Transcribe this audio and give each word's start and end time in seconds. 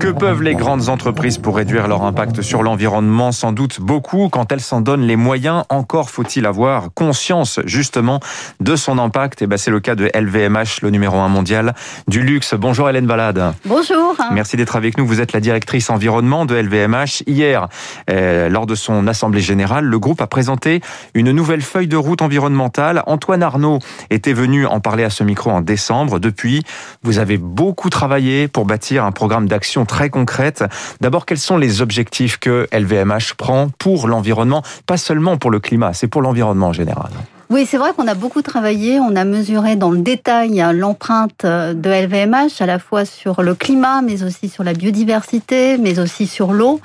Que 0.00 0.10
peuvent 0.10 0.42
les 0.42 0.54
grandes 0.54 0.88
entreprises 0.88 1.38
pour 1.38 1.56
réduire 1.56 1.86
leur 1.86 2.02
impact 2.02 2.42
sur 2.42 2.62
l'environnement? 2.62 3.30
Sans 3.30 3.52
doute 3.52 3.80
beaucoup 3.80 4.28
quand 4.28 4.50
elles 4.50 4.60
s'en 4.60 4.80
donnent 4.80 5.06
les 5.06 5.16
moyens. 5.16 5.64
Encore 5.68 6.10
faut-il 6.10 6.44
avoir 6.44 6.88
conscience 6.94 7.60
justement 7.64 8.20
de 8.60 8.74
son 8.74 8.98
impact. 8.98 9.42
Et 9.42 9.46
ben 9.46 9.56
c'est 9.56 9.70
le 9.70 9.80
cas 9.80 9.94
de 9.94 10.10
LVMH, 10.12 10.82
le 10.82 10.90
numéro 10.90 11.18
un 11.18 11.28
mondial 11.28 11.74
du 12.08 12.22
luxe. 12.22 12.54
Bonjour 12.54 12.88
Hélène 12.88 13.06
Balade. 13.06 13.54
Bonjour. 13.66 14.16
Merci 14.32 14.56
d'être 14.56 14.76
avec 14.76 14.98
nous. 14.98 15.06
Vous 15.06 15.20
êtes 15.20 15.32
la 15.32 15.40
directrice 15.40 15.88
environnement 15.90 16.44
de 16.44 16.56
LVMH. 16.56 17.22
Hier, 17.26 17.68
euh, 18.10 18.48
lors 18.48 18.66
de 18.66 18.74
son 18.74 19.06
assemblée 19.06 19.40
générale, 19.40 19.84
le 19.84 19.98
groupe 19.98 20.20
a 20.20 20.26
présenté 20.26 20.80
une 21.14 21.30
nouvelle 21.30 21.62
feuille 21.62 21.88
de 21.88 21.96
route 21.96 22.22
environnementale. 22.22 23.02
Antoine 23.06 23.42
Arnaud 23.42 23.78
était 24.10 24.32
venu 24.32 24.66
en 24.66 24.80
parler 24.80 25.04
à 25.04 25.10
ce 25.10 25.22
micro 25.22 25.50
en 25.50 25.60
décembre. 25.60 26.18
Depuis, 26.18 26.62
vous 27.02 27.18
avez 27.18 27.38
beaucoup 27.38 27.90
travaillé 27.90 28.23
pour 28.52 28.64
bâtir 28.64 29.04
un 29.04 29.12
programme 29.12 29.48
d'action 29.48 29.84
très 29.84 30.10
concrète. 30.10 30.64
D'abord, 31.00 31.26
quels 31.26 31.38
sont 31.38 31.56
les 31.56 31.82
objectifs 31.82 32.38
que 32.38 32.66
LVMH 32.72 33.34
prend 33.36 33.68
pour 33.78 34.08
l'environnement 34.08 34.62
Pas 34.86 34.96
seulement 34.96 35.36
pour 35.36 35.50
le 35.50 35.60
climat, 35.60 35.92
c'est 35.92 36.08
pour 36.08 36.22
l'environnement 36.22 36.68
en 36.68 36.72
général. 36.72 37.10
Oui, 37.50 37.66
c'est 37.66 37.76
vrai 37.76 37.92
qu'on 37.92 38.08
a 38.08 38.14
beaucoup 38.14 38.42
travaillé. 38.42 38.98
On 39.00 39.14
a 39.16 39.24
mesuré 39.24 39.76
dans 39.76 39.90
le 39.90 39.98
détail 39.98 40.64
l'empreinte 40.72 41.44
de 41.44 41.90
LVMH, 41.90 42.60
à 42.60 42.66
la 42.66 42.78
fois 42.78 43.04
sur 43.04 43.42
le 43.42 43.54
climat, 43.54 44.02
mais 44.02 44.22
aussi 44.22 44.48
sur 44.48 44.64
la 44.64 44.72
biodiversité, 44.72 45.76
mais 45.76 45.98
aussi 45.98 46.26
sur 46.26 46.52
l'eau. 46.52 46.80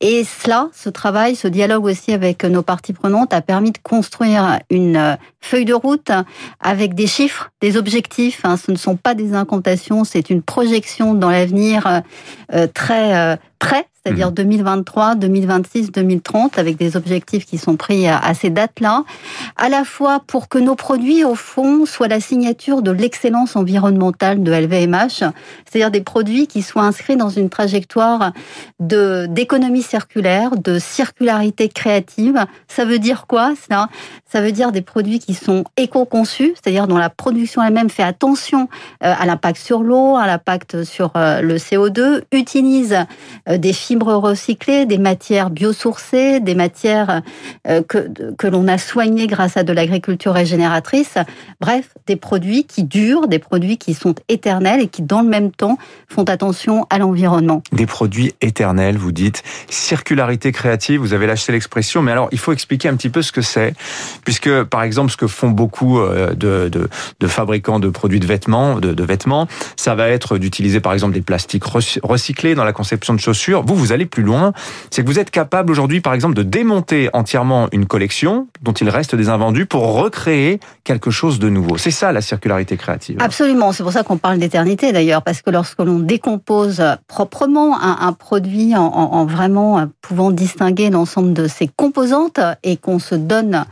Et 0.00 0.24
cela, 0.24 0.68
ce 0.74 0.90
travail, 0.90 1.36
ce 1.36 1.48
dialogue 1.48 1.84
aussi 1.84 2.12
avec 2.12 2.44
nos 2.44 2.62
parties 2.62 2.92
prenantes 2.92 3.32
a 3.32 3.40
permis 3.40 3.70
de 3.70 3.78
construire 3.78 4.58
une 4.68 5.16
feuille 5.40 5.64
de 5.64 5.74
route 5.74 6.10
avec 6.60 6.94
des 6.94 7.06
chiffres, 7.06 7.50
des 7.60 7.76
objectifs. 7.76 8.40
Hein. 8.44 8.56
Ce 8.56 8.70
ne 8.70 8.76
sont 8.76 8.96
pas 8.96 9.14
des 9.14 9.34
incantations, 9.34 10.04
c'est 10.04 10.30
une 10.30 10.42
projection 10.42 11.14
dans 11.14 11.30
l'avenir 11.30 12.02
euh, 12.52 12.66
très 12.72 13.16
euh, 13.16 13.36
près 13.58 13.86
c'est-à-dire 14.04 14.32
2023, 14.32 15.14
2026, 15.14 15.90
2030, 15.90 16.58
avec 16.58 16.76
des 16.76 16.94
objectifs 16.94 17.46
qui 17.46 17.56
sont 17.56 17.76
pris 17.76 18.06
à, 18.06 18.34
ces 18.34 18.50
dates-là, 18.50 19.04
à 19.56 19.70
la 19.70 19.84
fois 19.84 20.20
pour 20.26 20.50
que 20.50 20.58
nos 20.58 20.74
produits, 20.74 21.24
au 21.24 21.34
fond, 21.34 21.86
soient 21.86 22.08
la 22.08 22.20
signature 22.20 22.82
de 22.82 22.90
l'excellence 22.90 23.56
environnementale 23.56 24.42
de 24.42 24.52
LVMH, 24.52 25.24
c'est-à-dire 25.64 25.90
des 25.90 26.02
produits 26.02 26.46
qui 26.46 26.60
soient 26.60 26.82
inscrits 26.82 27.16
dans 27.16 27.30
une 27.30 27.48
trajectoire 27.48 28.32
de 28.78 29.24
d'économie 29.26 29.80
circulaire, 29.80 30.50
de 30.58 30.78
circularité 30.78 31.70
créative. 31.70 32.44
Ça 32.68 32.84
veut 32.84 32.98
dire 32.98 33.26
quoi 33.26 33.54
ça 33.70 33.88
Ça 34.30 34.42
veut 34.42 34.52
dire 34.52 34.70
des 34.70 34.82
produits 34.82 35.18
qui 35.18 35.32
sont 35.32 35.64
éco-conçus, 35.78 36.52
c'est-à-dire 36.62 36.88
dont 36.88 36.98
la 36.98 37.08
production 37.08 37.62
elle-même 37.62 37.88
fait 37.88 38.02
attention 38.02 38.68
euh, 39.02 39.14
à 39.18 39.24
l'impact 39.24 39.58
sur 39.58 39.82
l'eau, 39.82 40.16
à 40.16 40.26
l'impact 40.26 40.84
sur 40.84 41.12
euh, 41.16 41.40
le 41.40 41.56
CO2, 41.56 42.22
utilise 42.32 42.98
euh, 43.48 43.56
des 43.56 43.72
fibres 43.72 43.93
recyclés, 44.02 44.86
des 44.86 44.98
matières 44.98 45.50
biosourcées, 45.50 46.40
des 46.40 46.54
matières 46.54 47.22
euh, 47.68 47.82
que, 47.82 48.10
que 48.36 48.46
l'on 48.46 48.66
a 48.68 48.78
soignées 48.78 49.26
grâce 49.26 49.56
à 49.56 49.62
de 49.62 49.72
l'agriculture 49.72 50.32
régénératrice. 50.32 51.14
Bref, 51.60 51.90
des 52.06 52.16
produits 52.16 52.64
qui 52.64 52.84
durent, 52.84 53.28
des 53.28 53.38
produits 53.38 53.78
qui 53.78 53.94
sont 53.94 54.14
éternels 54.28 54.80
et 54.80 54.88
qui, 54.88 55.02
dans 55.02 55.22
le 55.22 55.28
même 55.28 55.50
temps, 55.50 55.78
font 56.08 56.24
attention 56.24 56.86
à 56.90 56.98
l'environnement. 56.98 57.62
Des 57.72 57.86
produits 57.86 58.34
éternels, 58.40 58.96
vous 58.96 59.12
dites. 59.12 59.42
Circularité 59.68 60.52
créative, 60.52 61.00
vous 61.00 61.12
avez 61.12 61.26
lâché 61.26 61.52
l'expression, 61.52 62.02
mais 62.02 62.12
alors 62.12 62.28
il 62.32 62.38
faut 62.38 62.52
expliquer 62.52 62.88
un 62.88 62.96
petit 62.96 63.10
peu 63.10 63.22
ce 63.22 63.32
que 63.32 63.42
c'est, 63.42 63.74
puisque 64.24 64.64
par 64.64 64.82
exemple, 64.82 65.10
ce 65.12 65.16
que 65.16 65.26
font 65.26 65.50
beaucoup 65.50 66.00
euh, 66.00 66.34
de, 66.34 66.68
de, 66.68 66.88
de 67.20 67.26
fabricants 67.26 67.80
de 67.80 67.88
produits 67.88 68.20
de 68.20 68.26
vêtements, 68.26 68.80
de, 68.80 68.92
de 68.94 69.04
vêtements, 69.04 69.46
ça 69.76 69.94
va 69.94 70.08
être 70.08 70.38
d'utiliser 70.38 70.80
par 70.80 70.92
exemple 70.92 71.14
des 71.14 71.20
plastiques 71.20 71.64
recyclés 71.64 72.54
dans 72.54 72.64
la 72.64 72.72
conception 72.72 73.14
de 73.14 73.20
chaussures. 73.20 73.62
Vous, 73.64 73.74
vous 73.74 73.83
allez 73.92 74.06
plus 74.06 74.22
loin, 74.22 74.52
c'est 74.90 75.02
que 75.02 75.08
vous 75.08 75.18
êtes 75.18 75.30
capable 75.30 75.70
aujourd'hui, 75.70 76.00
par 76.00 76.14
exemple, 76.14 76.34
de 76.34 76.42
démonter 76.42 77.10
entièrement 77.12 77.68
une 77.72 77.86
collection 77.86 78.48
dont 78.62 78.72
il 78.72 78.88
reste 78.88 79.14
des 79.14 79.28
invendus 79.28 79.66
pour 79.66 79.94
recréer 79.94 80.60
quelque 80.84 81.10
chose 81.10 81.38
de 81.38 81.48
nouveau. 81.48 81.76
C'est 81.78 81.90
ça 81.90 82.12
la 82.12 82.20
circularité 82.20 82.76
créative. 82.76 83.16
Absolument, 83.20 83.72
c'est 83.72 83.82
pour 83.82 83.92
ça 83.92 84.02
qu'on 84.02 84.18
parle 84.18 84.38
d'éternité 84.38 84.92
d'ailleurs, 84.92 85.22
parce 85.22 85.42
que 85.42 85.50
lorsque 85.50 85.80
l'on 85.80 85.98
décompose 85.98 86.82
proprement 87.08 87.80
un, 87.80 88.12
produit 88.12 88.74
en, 88.76 89.26
vraiment 89.26 89.86
pouvant 90.04 90.30
distinguer 90.30 90.90
l'ensemble 90.90 91.32
de 91.32 91.48
ses 91.48 91.66
composantes 91.66 92.38
et 92.62 92.76
qu'on 92.76 92.98
se 92.98 93.14
donne 93.14 93.64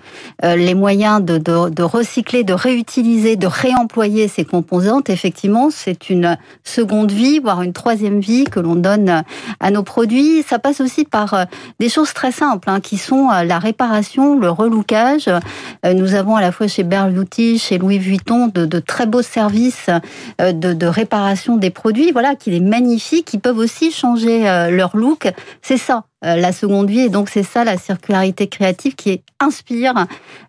euh, 0.43 0.57
les 0.57 0.75
moyens 0.75 1.23
de, 1.23 1.37
de 1.37 1.83
recycler, 1.83 2.43
de 2.43 2.55
réutiliser, 2.55 3.37
de 3.37 3.47
réemployer 3.47 4.29
ces 4.29 4.47
composantes, 4.47 5.11
effectivement, 5.11 5.69
c'est 5.71 6.09
une 6.09 6.39
seconde 6.65 7.13
vie, 7.13 7.39
voire 7.39 7.61
une 7.61 7.75
troisième 7.75 8.21
vie 8.21 8.45
que 8.45 8.61
l'on 8.61 8.77
donne 8.77 9.25
à 9.61 9.71
nos 9.71 9.83
produits 9.83 10.43
ça 10.43 10.59
passe 10.59 10.81
aussi 10.81 11.05
par 11.05 11.35
euh, 11.35 11.45
des 11.81 11.91
choses 11.91 12.15
très 12.15 12.33
simples, 12.33 12.71
hein, 12.71 12.81
qui 12.81 12.97
sont 12.97 13.29
euh, 13.31 13.45
la 13.45 13.59
réparation, 13.59 14.39
le 14.39 14.49
relookage. 14.49 15.29
Nous 15.85 16.15
avons 16.15 16.37
à 16.37 16.41
la 16.41 16.53
fois 16.53 16.67
chez 16.67 16.83
Berluti, 16.83 17.59
chez 17.59 17.77
Louis 17.77 17.99
Vuitton, 17.99 18.49
de, 18.49 18.79
très 18.79 19.07
beaux 19.07 19.23
services 19.23 19.91
de, 20.39 20.87
réparation 20.87 21.57
des 21.57 21.71
produits, 21.71 22.13
voilà, 22.13 22.37
qui 22.37 22.51
les 22.51 22.61
magnifient, 22.61 23.25
qui 23.25 23.39
peuvent 23.39 23.59
aussi 23.59 23.91
changer 23.91 24.43
leur 24.71 24.97
look. 24.97 25.33
C'est 25.61 25.77
ça, 25.77 26.05
la 26.23 26.53
seconde 26.53 26.89
vie. 26.89 27.01
Et 27.01 27.09
donc, 27.09 27.29
c'est 27.29 27.43
ça 27.43 27.65
la 27.65 27.77
circularité 27.77 28.47
créative 28.47 28.95
qui 28.95 29.23
inspire 29.41 30.07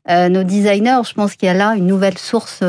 nos 0.07 0.43
designers. 0.43 1.01
Je 1.07 1.13
pense 1.13 1.35
qu'il 1.35 1.47
y 1.47 1.49
a 1.49 1.53
là 1.53 1.75
une 1.75 1.87
nouvelle 1.87 2.17
source 2.17 2.63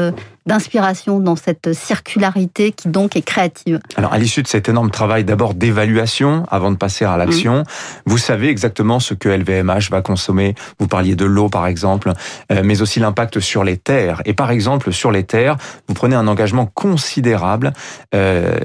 d'inspiration 0.46 1.20
dans 1.20 1.36
cette 1.36 1.72
circularité 1.72 2.72
qui 2.72 2.88
donc 2.88 3.16
est 3.16 3.22
créative. 3.22 3.80
Alors 3.96 4.12
à 4.12 4.18
l'issue 4.18 4.42
de 4.42 4.48
cet 4.48 4.68
énorme 4.68 4.90
travail 4.90 5.24
d'abord 5.24 5.54
d'évaluation 5.54 6.44
avant 6.50 6.70
de 6.70 6.76
passer 6.76 7.04
à 7.04 7.16
l'action, 7.16 7.60
mmh. 7.60 7.64
vous 8.06 8.18
savez 8.18 8.48
exactement 8.48 9.00
ce 9.00 9.14
que 9.14 9.28
LVMH 9.28 9.90
va 9.90 10.02
consommer. 10.02 10.54
Vous 10.78 10.86
parliez 10.86 11.16
de 11.16 11.24
l'eau 11.24 11.48
par 11.48 11.66
exemple, 11.66 12.12
euh, 12.52 12.62
mais 12.64 12.82
aussi 12.82 13.00
l'impact 13.00 13.40
sur 13.40 13.64
les 13.64 13.76
terres. 13.76 14.22
Et 14.24 14.34
par 14.34 14.50
exemple 14.50 14.92
sur 14.92 15.10
les 15.10 15.24
terres, 15.24 15.56
vous 15.88 15.94
prenez 15.94 16.14
un 16.14 16.28
engagement 16.28 16.66
considérable. 16.66 17.72
Euh, 18.14 18.58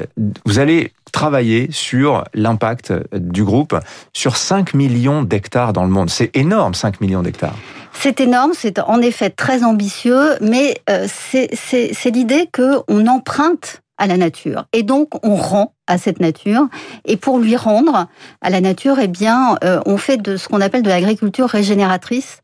vous 0.45 0.59
allez 0.59 0.93
travailler 1.11 1.69
sur 1.71 2.23
l'impact 2.33 2.93
du 3.13 3.43
groupe 3.43 3.77
sur 4.13 4.37
5 4.37 4.73
millions 4.73 5.23
d'hectares 5.23 5.73
dans 5.73 5.83
le 5.83 5.89
monde. 5.89 6.09
C'est 6.09 6.35
énorme, 6.35 6.73
5 6.73 7.01
millions 7.01 7.23
d'hectares. 7.23 7.55
C'est 8.01 8.21
énorme, 8.21 8.53
c'est 8.53 8.79
en 8.79 9.01
effet 9.01 9.29
très 9.29 9.65
ambitieux, 9.65 10.37
mais 10.39 10.77
euh, 10.89 11.05
c'est 11.09 12.11
l'idée 12.11 12.47
qu'on 12.53 13.07
emprunte 13.07 13.81
à 13.97 14.07
la 14.07 14.15
nature. 14.15 14.63
Et 14.71 14.83
donc, 14.83 15.09
on 15.25 15.35
rend 15.35 15.73
à 15.89 15.97
cette 15.97 16.21
nature. 16.21 16.67
Et 17.03 17.17
pour 17.17 17.39
lui 17.39 17.57
rendre 17.57 18.07
à 18.41 18.49
la 18.49 18.61
nature, 18.61 18.99
eh 19.01 19.07
bien, 19.07 19.57
euh, 19.63 19.81
on 19.85 19.97
fait 19.97 20.17
de 20.17 20.37
ce 20.37 20.47
qu'on 20.47 20.61
appelle 20.61 20.83
de 20.83 20.89
l'agriculture 20.89 21.49
régénératrice, 21.49 22.41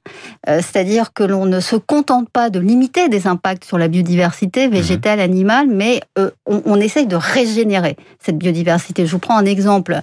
euh, 0.50 0.58
c'est-à-dire 0.58 1.14
que 1.14 1.24
l'on 1.24 1.46
ne 1.46 1.60
se 1.60 1.76
contente 1.76 2.28
pas 2.30 2.50
de 2.50 2.60
limiter 2.60 3.08
des 3.08 3.28
impacts 3.28 3.64
sur 3.64 3.78
la 3.78 3.88
biodiversité 3.88 4.68
végétale, 4.68 5.20
mhm. 5.20 5.24
animale, 5.24 5.68
mais 5.70 6.02
euh, 6.18 6.32
on, 6.48 6.62
on, 6.66 6.80
essaye 6.80 7.06
de 7.06 7.16
régénérer 7.16 7.96
cette 8.20 8.38
biodiversité. 8.38 9.06
Je 9.06 9.12
vous 9.12 9.20
prends 9.20 9.38
un 9.38 9.46
exemple 9.46 10.02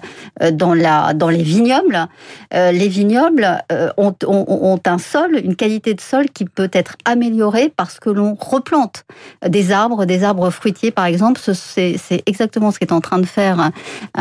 dans 0.53 0.73
la 0.73 1.13
dans 1.13 1.29
les 1.29 1.43
vignobles. 1.43 2.07
les 2.51 2.87
vignobles 2.87 3.61
ont, 3.97 4.15
ont, 4.25 4.45
ont 4.47 4.79
un 4.85 4.97
sol, 4.97 5.41
une 5.43 5.55
qualité 5.55 5.93
de 5.93 6.01
sol 6.01 6.29
qui 6.29 6.45
peut 6.45 6.69
être 6.71 6.95
améliorée 7.03 7.71
parce 7.75 7.99
que 7.99 8.09
l'on 8.09 8.35
replante 8.35 9.03
des 9.45 9.71
arbres, 9.71 10.05
des 10.05 10.23
arbres 10.23 10.49
fruitiers 10.49 10.91
par 10.91 11.05
exemple. 11.05 11.41
C'est 11.53 12.23
exactement 12.25 12.71
ce 12.71 12.79
qui 12.79 12.85
est 12.85 12.93
en 12.93 13.01
train 13.01 13.19
de 13.19 13.25
faire 13.33 13.59
euh, 13.59 13.69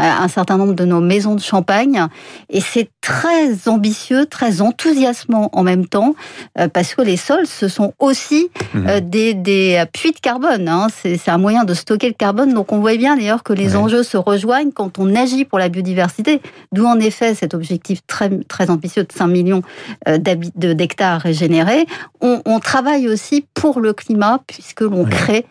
un 0.01 0.29
certain 0.29 0.57
nombre 0.57 0.75
de 0.75 0.85
nos 0.85 1.01
maisons 1.01 1.35
de 1.35 1.41
champagne. 1.41 2.07
Et 2.49 2.61
c'est 2.61 2.89
très 3.01 3.69
ambitieux, 3.69 4.27
très 4.27 4.61
enthousiasmant 4.61 5.51
en 5.53 5.63
même 5.63 5.87
temps, 5.87 6.15
euh, 6.59 6.69
parce 6.69 6.95
que 6.95 7.03
les 7.03 7.17
sols, 7.17 7.47
ce 7.47 7.69
sont 7.69 7.93
aussi 7.99 8.49
mmh. 8.75 8.87
euh, 8.89 9.01
des, 9.01 9.35
des 9.35 9.85
puits 9.93 10.13
de 10.13 10.21
carbone. 10.21 10.69
Hein. 10.69 10.87
C'est 11.03 11.29
un 11.29 11.39
moyen 11.39 11.65
de 11.65 11.75
stocker 11.75 12.09
le 12.09 12.15
carbone. 12.15 12.55
Donc 12.55 12.73
on 12.73 12.81
voit 12.81 12.97
bien 12.97 13.17
d'ailleurs 13.17 13.43
que 13.43 13.53
les 13.53 13.77
enjeux 13.77 14.03
se 14.03 14.17
rejoignent 14.17 14.73
quand 14.73 14.99
on 14.99 15.15
agit 15.15 15.45
pour 15.45 15.59
la 15.59 15.69
biodiversité. 15.69 16.41
D'où 16.73 16.87
en 16.87 16.99
effet 16.99 17.35
cet 17.35 17.55
objectif 17.55 18.01
très, 18.07 18.31
très 18.49 18.71
ambitieux 18.71 19.05
de 19.05 19.13
5 19.13 19.27
millions 19.27 19.63
d'hectares 20.07 21.21
régénérés. 21.21 21.87
On, 22.21 22.41
on, 22.47 22.61
travaille 22.61 23.09
aussi 23.09 23.45
pour 23.55 23.81
le 23.81 23.93
climat, 23.93 24.41
puisque 24.47 24.83
l'on 24.83 25.05
crée 25.05 25.45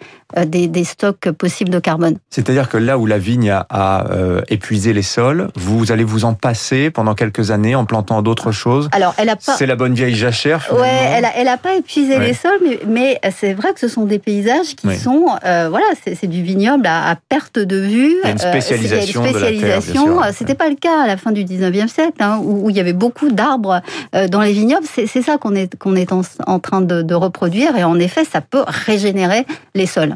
des, 0.46 0.68
des 0.68 0.84
stocks 0.84 1.32
possibles 1.32 1.70
de 1.70 1.80
carbone. 1.80 2.18
C'est-à-dire 2.30 2.70
que 2.70 2.78
là 2.78 2.98
où 2.98 3.06
la 3.06 3.18
vigne 3.18 3.52
à, 3.70 4.12
euh, 4.12 4.42
épuiser 4.50 4.94
les 4.94 5.02
sols. 5.02 5.50
Vous 5.56 5.92
allez 5.92 6.04
vous 6.04 6.26
en 6.26 6.34
passer 6.34 6.90
pendant 6.90 7.16
quelques 7.16 7.52
années 7.52 7.76
en 7.76 7.86
plantant 7.86 8.22
d'autres 8.22 8.52
choses. 8.52 8.90
Alors, 8.92 9.14
elle 9.18 9.30
a 9.30 9.36
pas. 9.36 9.56
C'est 9.56 9.66
la 9.66 9.76
bonne 9.76 9.94
vieille 9.94 10.16
jachère. 10.16 10.64
Finalement. 10.64 10.84
Ouais, 10.84 11.12
elle 11.16 11.26
a, 11.26 11.32
elle 11.36 11.48
a 11.48 11.58
pas 11.58 11.76
épuisé 11.76 12.20
les 12.20 12.34
sols, 12.34 12.60
mais, 12.66 12.80
mais 12.88 13.32
c'est 13.32 13.54
vrai 13.54 13.74
que 13.74 13.80
ce 13.80 13.88
sont 13.88 14.06
des 14.06 14.20
paysages 14.20 14.76
qui 14.76 14.96
sont, 14.96 15.28
euh, 15.46 15.68
voilà, 15.70 15.86
c'est 16.04 16.28
du 16.28 16.44
vignoble 16.44 16.86
à, 16.86 17.16
perte 17.30 17.60
de 17.60 17.78
vue. 17.78 18.16
Il 18.24 18.26
y 18.26 18.28
a 18.28 18.32
une 18.32 18.38
spécialisation. 18.38 19.24
Euh, 19.24 19.30
spécialisation. 19.30 20.22
C'était 20.34 20.56
pas 20.56 20.70
le 20.70 20.76
cas 20.76 21.04
à 21.04 21.08
la 21.08 21.18
fin 21.18 21.32
du 21.32 21.44
19e 21.44 21.88
siècle, 21.88 22.22
hein, 22.22 22.40
où, 22.44 22.70
il 22.70 22.76
y 22.76 22.80
avait 22.80 22.94
beaucoup 22.94 23.32
d'arbres 23.32 23.82
euh, 24.16 24.28
dans 24.28 24.42
les 24.42 24.54
vignobles. 24.54 24.86
C'est 24.86 25.22
ça 25.22 25.38
qu'on 25.38 25.56
est 25.56 25.78
qu'on 25.78 25.96
est 25.96 26.12
en, 26.12 26.22
en 26.48 26.60
train 26.60 26.82
de, 26.82 27.02
de 27.02 27.16
reproduire, 27.16 27.76
et 27.76 27.84
en 27.84 28.00
effet, 28.00 28.26
ça 28.26 28.42
peut 28.42 28.64
régénérer 28.68 29.46
les 29.76 29.86
sols. 29.86 30.16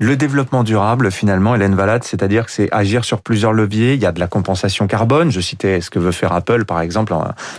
Le 0.00 0.16
développement 0.16 0.64
durable, 0.64 1.12
finalement, 1.12 1.54
Hélène 1.54 1.76
Valade, 1.76 2.02
c'est-à-dire 2.02 2.46
que 2.46 2.50
c'est 2.50 2.68
agir 2.72 3.04
sur 3.04 3.20
plusieurs 3.20 3.52
leviers. 3.52 3.94
Il 3.94 4.02
y 4.02 4.06
a 4.06 4.10
de 4.10 4.18
la 4.18 4.26
compensation 4.26 4.88
carbone. 4.88 5.30
Je 5.30 5.40
citais 5.40 5.80
ce 5.80 5.88
que 5.88 6.00
veut 6.00 6.10
faire 6.10 6.32
Apple, 6.32 6.64
par 6.64 6.80
exemple, 6.80 7.14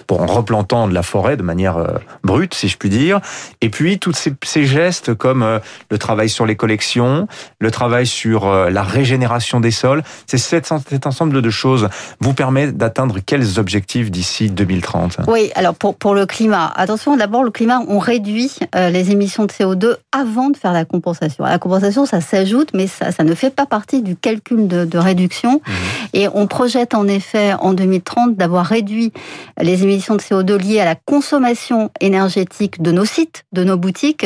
pour 0.06 0.22
en 0.22 0.26
replantant 0.26 0.90
de 0.90 0.94
la 0.94 1.02
forêt 1.02 1.38
de 1.38 1.44
manière 1.44 1.78
euh, 1.78 1.88
brute, 2.26 2.54
si 2.54 2.68
je 2.68 2.76
puis 2.76 2.90
dire. 2.90 3.22
Et 3.62 3.70
puis, 3.70 4.00
tous 4.00 4.12
ces, 4.44 4.66
gestes 4.66 5.14
comme 5.14 5.44
euh, 5.44 5.60
le 5.90 5.98
travail 5.98 6.28
sur 6.28 6.46
les 6.46 6.58
collections, 6.58 7.26
le 7.60 7.72
travail 7.72 8.06
sur 8.06 8.48
euh, 8.48 8.70
la 8.70 8.84
régénération 8.84 9.62
des 9.62 9.72
sols. 9.72 10.04
C'est 10.28 10.38
cet, 10.38 10.66
cet 10.90 11.08
ensemble 11.08 11.42
de 11.42 11.50
choses 11.50 11.88
vous 12.20 12.34
permet 12.34 12.70
d'atteindre 12.74 13.20
quels 13.26 13.60
objectifs 13.60 14.12
d'ici 14.12 14.50
2030 14.50 15.20
Oui, 15.30 15.54
alors 15.56 15.76
pour, 15.76 15.96
pour 15.96 16.14
le 16.14 16.26
climat, 16.26 16.74
attention, 16.76 17.16
d'abord, 17.16 17.46
le 17.46 17.52
climat, 17.52 17.80
on 17.88 17.98
réduit 17.98 18.60
les 18.74 19.12
émissions 19.12 19.46
de 19.46 19.52
CO2 19.54 19.96
avant 20.12 20.50
de 20.50 20.58
faire 20.58 20.74
la 20.74 20.84
compensation. 20.84 21.46
La 21.46 21.60
compensation, 21.60 22.06
ça 22.06 22.20
s'ajoute, 22.26 22.72
mais 22.74 22.88
ça, 22.88 23.12
ça, 23.12 23.24
ne 23.24 23.34
fait 23.34 23.50
pas 23.50 23.66
partie 23.66 24.02
du 24.02 24.16
calcul 24.16 24.68
de, 24.68 24.84
de 24.84 24.98
réduction. 24.98 25.56
Mmh. 25.56 25.72
Et 26.14 26.28
on 26.28 26.48
projette 26.48 26.94
en 26.94 27.08
effet 27.08 27.54
en 27.54 27.74
2030 27.74 28.36
d'avoir 28.36 28.66
réduit 28.66 29.14
les 29.62 29.84
émissions 29.84 30.16
de 30.16 30.22
CO2 30.22 30.58
liées 30.58 30.80
à 30.80 30.86
la 30.86 30.96
consommation 30.96 31.92
énergétique 32.02 32.82
de 32.82 32.92
nos 32.92 33.06
sites, 33.06 33.46
de 33.54 33.64
nos 33.64 33.78
boutiques, 33.78 34.26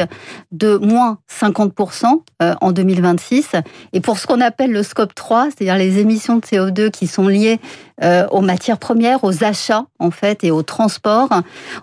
de 0.51 0.77
moins 0.77 1.19
50% 1.39 2.21
euh, 2.41 2.53
en 2.61 2.71
2026. 2.71 3.51
Et 3.93 3.99
pour 3.99 4.17
ce 4.17 4.27
qu'on 4.27 4.41
appelle 4.41 4.71
le 4.71 4.83
scope 4.83 5.15
3, 5.15 5.45
c'est-à-dire 5.45 5.77
les 5.77 5.99
émissions 5.99 6.37
de 6.37 6.41
CO2 6.41 6.91
qui 6.91 7.07
sont 7.07 7.27
liées 7.27 7.59
euh, 8.01 8.25
aux 8.31 8.41
matières 8.41 8.77
premières, 8.77 9.23
aux 9.23 9.43
achats 9.43 9.85
en 9.99 10.11
fait 10.11 10.43
et 10.45 10.51
au 10.51 10.63
transport, 10.63 11.29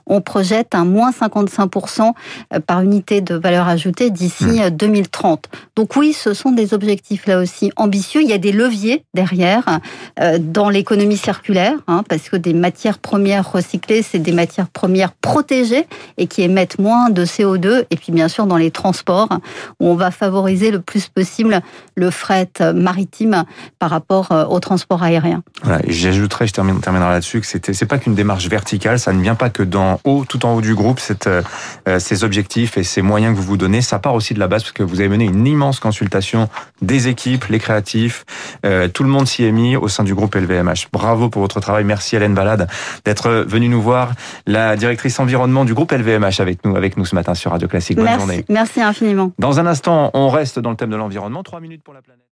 on 0.07 0.23
projette 0.23 0.75
un 0.75 0.85
moins 0.85 1.11
55% 1.11 2.13
euh, 2.55 2.61
par 2.61 2.81
unité 2.81 3.21
de 3.21 3.35
valeur 3.35 3.69
ajoutée 3.69 4.11
d'ici 4.11 4.61
2030. 4.71 5.47
Mmh. 5.47 5.59
Donc 5.77 5.97
oui, 5.97 6.13
ce 6.13 6.33
sont 6.33 6.53
des 6.53 6.73
objectifs 6.73 7.27
là 7.27 7.39
aussi 7.39 7.71
ambitieux. 7.77 8.23
Il 8.23 8.29
y 8.29 8.33
a 8.33 8.39
des 8.39 8.53
leviers 8.53 9.05
derrière 9.15 9.81
dans 10.41 10.71
l'économie 10.71 11.17
circulaire, 11.17 11.75
hein, 11.87 12.03
parce 12.09 12.29
que 12.29 12.37
des 12.37 12.55
matières 12.55 12.99
premières 12.99 13.53
recyclées, 13.53 14.03
c'est 14.03 14.19
des 14.19 14.33
matières 14.33 14.69
premières 14.69 15.13
protégées 15.13 15.87
et 16.17 16.27
qui 16.27 16.43
émettent 16.43 16.79
moins 16.79 17.11
de 17.11 17.25
CO2. 17.25 17.85
Et 17.91 17.97
puis 17.97 18.13
bien 18.13 18.29
sûr 18.29 18.47
dans 18.47 18.57
les 18.57 18.71
transports, 18.71 19.29
où 19.81 19.89
on 19.89 19.95
va 19.95 20.11
favoriser 20.11 20.71
le 20.71 20.81
plus 20.81 21.09
possible 21.09 21.61
le 21.97 22.11
fret 22.11 22.51
maritime 22.75 23.45
par 23.79 23.91
rapport 23.91 24.31
au 24.51 24.61
transport 24.61 25.03
aérien. 25.03 25.43
Voilà, 25.63 25.81
j'ajouterais, 25.87 26.47
je 26.47 26.53
terminerai 26.53 27.11
là-dessus, 27.11 27.41
que 27.41 27.47
c'était, 27.47 27.73
c'est 27.73 27.87
pas 27.87 27.99
qu'une 27.99 28.15
démarche 28.15 28.49
verticale, 28.49 28.99
ça 28.99 29.13
ne 29.13 29.23
vient 29.23 29.35
pas 29.35 29.51
que 29.51 29.63
d'en 29.63 30.01
haut, 30.05 30.25
tout 30.29 30.45
en 30.47 30.55
haut 30.55 30.61
du 30.61 30.75
groupe, 30.75 31.01
cette, 31.01 31.27
euh, 31.27 31.43
ces 31.99 32.25
objectifs 32.25 32.77
et 32.77 32.83
ces 32.83 33.03
moyens 33.03 33.35
que 33.35 33.41
vous 33.41 33.47
vous 33.47 33.57
donnez, 33.57 33.83
ça 33.83 33.99
part 33.99 34.15
aussi 34.15 34.35
de 34.35 34.39
la 34.39 34.49
base 34.49 34.63
parce 34.63 34.73
que 34.73 34.83
vous 34.83 35.01
avez 35.01 35.09
mené 35.09 35.25
une 35.25 35.47
immense 35.47 35.81
consultation 35.81 36.49
des 36.83 37.09
équipes, 37.09 37.47
les 37.47 37.59
créatifs, 37.59 38.25
euh, 38.65 38.89
tout 38.89 39.03
le 39.03 39.09
monde 39.09 39.27
s'y 39.27 39.45
est 39.45 39.53
mis 39.53 39.77
au 39.77 39.89
sein 39.89 40.05
du 40.05 40.15
groupe 40.15 40.35
LVMH. 40.35 40.89
Bravo 40.93 41.29
pour 41.29 41.43
votre 41.43 41.61
travail, 41.61 41.85
merci 41.85 42.17
Hélène 42.17 42.35
Balade 42.35 42.69
d'être 43.05 43.45
venue 43.47 43.69
nous 43.69 43.83
voir, 43.83 44.13
la 44.47 44.77
directrice 44.77 45.19
environnement 45.21 45.65
du 45.65 45.75
groupe 45.75 45.93
LVMH 45.93 46.41
avec 46.41 46.65
nous, 46.65 46.77
avec 46.77 46.97
nous 46.97 47.05
ce 47.05 47.15
matin 47.15 47.35
sur 47.35 47.51
Radio 47.51 47.69
Classique. 47.69 47.97
Bonne 47.97 48.07
merci, 48.07 48.19
journée. 48.19 48.45
Merci 48.49 48.81
infiniment. 48.81 49.33
Dans 49.39 49.61
un 49.61 49.67
instant, 49.67 50.11
on 50.15 50.29
reste 50.29 50.59
dans 50.59 50.71
le 50.71 50.77
thème 50.77 50.91
de 50.91 50.97
l'environnement. 50.97 51.43
Trois 51.43 51.61
minutes 51.61 51.83
pour 51.83 51.93
la 51.95 52.03
planète. 52.03 52.25